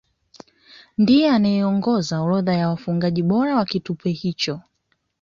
Ndiye 0.97 1.29
anayeongoza 1.31 2.19
orodha 2.21 2.53
ya 2.53 2.69
wafungaji 2.69 3.23
bora 3.23 3.55
wa 3.55 3.65
kipute 3.65 4.09
hicho 4.11 4.61